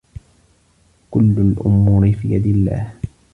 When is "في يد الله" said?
2.11-2.93